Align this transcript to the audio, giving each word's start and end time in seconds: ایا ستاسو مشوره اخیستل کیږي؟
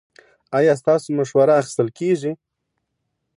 ایا 0.57 0.73
ستاسو 0.81 1.07
مشوره 1.17 1.53
اخیستل 1.61 1.87
کیږي؟ 1.97 2.31